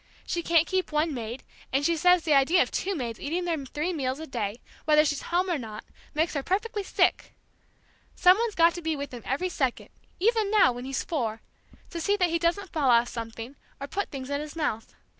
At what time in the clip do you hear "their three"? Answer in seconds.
3.45-3.93